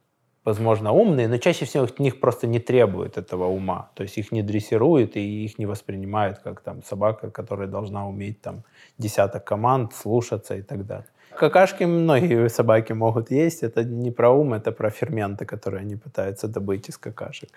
[0.45, 3.89] возможно, умные, но чаще всего от них просто не требуют этого ума.
[3.95, 8.41] То есть их не дрессируют и их не воспринимают как там собака, которая должна уметь
[8.41, 8.63] там
[8.97, 11.07] десяток команд, слушаться и так далее.
[11.41, 13.63] Какашки многие собаки могут есть.
[13.63, 17.49] Это не про ум, это про ферменты, которые они пытаются добыть из какашек.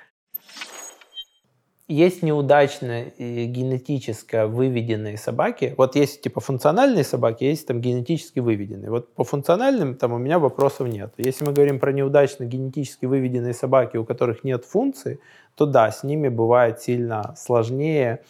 [1.87, 5.74] Есть неудачно генетически выведенные собаки.
[5.76, 8.91] Вот есть типа функциональные собаки, есть там генетически выведенные.
[8.91, 11.12] Вот по функциональным там у меня вопросов нет.
[11.18, 15.18] Если мы говорим про неудачно генетически выведенные собаки, у которых нет функции,
[15.57, 18.20] то да, с ними бывает сильно сложнее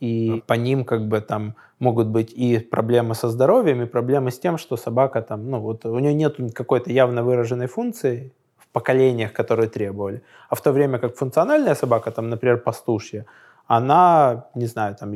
[0.00, 4.38] и по ним как бы там могут быть и проблемы со здоровьем, и проблемы с
[4.38, 9.32] тем, что собака там, ну вот у нее нет какой-то явно выраженной функции в поколениях,
[9.32, 10.22] которые требовали.
[10.48, 13.26] А в то время как функциональная собака, там, например, пастушья,
[13.66, 15.12] она, не знаю, там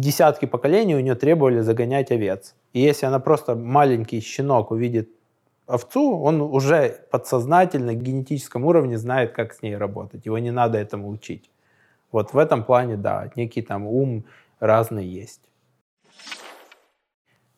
[0.00, 2.54] десятки поколений у нее требовали загонять овец.
[2.72, 5.10] И если она просто маленький щенок увидит
[5.66, 10.26] овцу, он уже подсознательно, в генетическом уровне знает, как с ней работать.
[10.26, 11.50] Его не надо этому учить.
[12.12, 14.24] Вот в этом плане, да, некий там ум
[14.60, 15.40] разный есть.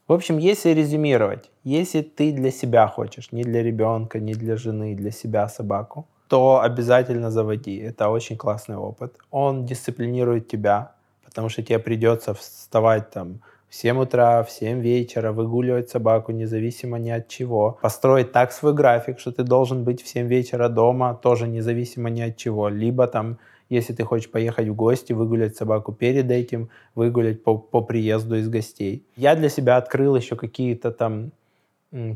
[0.07, 4.95] В общем, если резюмировать, если ты для себя хочешь, не для ребенка, не для жены,
[4.95, 7.77] для себя собаку, то обязательно заводи.
[7.77, 9.17] Это очень классный опыт.
[9.31, 10.93] Он дисциплинирует тебя,
[11.25, 16.99] потому что тебе придется вставать там в 7 утра, в 7 вечера, выгуливать собаку независимо
[16.99, 17.79] ни от чего.
[17.83, 22.23] Построить так свой график, что ты должен быть в 7 вечера дома, тоже независимо ни
[22.23, 22.71] от чего.
[22.71, 23.39] Либо там
[23.69, 28.49] если ты хочешь поехать в гости, выгулять собаку перед этим, выгулять по, по приезду из
[28.49, 29.07] гостей.
[29.16, 31.33] Я для себя открыл еще какие-то там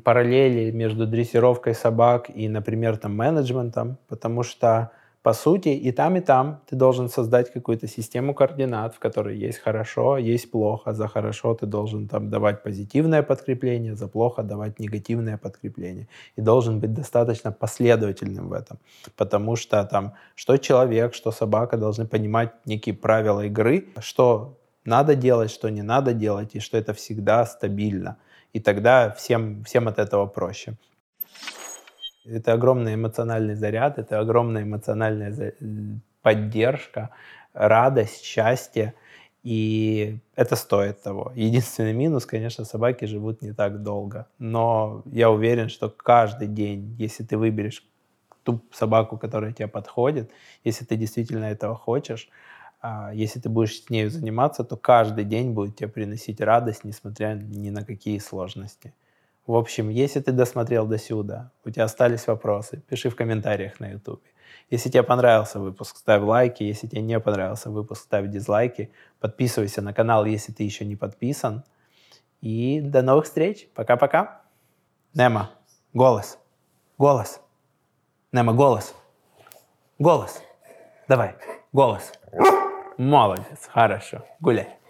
[0.05, 4.93] параллели между дрессировкой собак и, например, там менеджментом, потому что
[5.23, 9.59] по сути, и там, и там ты должен создать какую-то систему координат, в которой есть
[9.59, 10.93] хорошо, есть плохо.
[10.93, 16.09] За хорошо ты должен там давать позитивное подкрепление, за плохо давать негативное подкрепление.
[16.37, 18.79] И должен быть достаточно последовательным в этом.
[19.17, 25.53] Потому что там, что человек, что собака должны понимать некие правила игры, что надо делать,
[25.53, 28.17] что не надо делать, и что это всегда стабильно.
[28.53, 30.75] И тогда всем, всем от этого проще.
[32.25, 35.55] Это огромный эмоциональный заряд, это огромная эмоциональная
[36.23, 37.11] поддержка,
[37.53, 38.95] радость, счастье.
[39.43, 41.33] И это стоит того.
[41.35, 44.29] Единственный минус, конечно, собаки живут не так долго.
[44.39, 47.85] Но я уверен, что каждый день, если ты выберешь
[48.45, 50.31] ту собаку, которая тебе подходит,
[50.63, 52.29] если ты действительно этого хочешь,
[52.81, 57.35] а, если ты будешь с ней заниматься, то каждый день будет тебе приносить радость, несмотря
[57.35, 58.93] ни на какие сложности.
[59.47, 63.91] В общем, если ты досмотрел до сюда, у тебя остались вопросы, пиши в комментариях на
[63.91, 64.23] YouTube.
[64.71, 66.63] Если тебе понравился выпуск, ставь лайки.
[66.63, 68.91] Если тебе не понравился выпуск, ставь дизлайки.
[69.21, 71.65] Подписывайся на канал, если ты еще не подписан.
[72.41, 73.69] И до новых встреч.
[73.75, 74.43] Пока-пока.
[75.15, 75.51] Нема,
[75.93, 76.39] голос.
[76.97, 77.41] Голос.
[78.33, 78.95] Нема, голос.
[79.99, 80.41] Голос.
[81.07, 81.35] Давай,
[81.73, 82.13] голос.
[82.97, 84.25] Молодец, хорошо.
[84.41, 84.82] Гуляй.